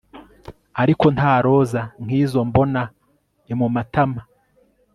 [0.81, 2.81] ariko nta roza nkizo mbona
[3.51, 4.21] i mumatama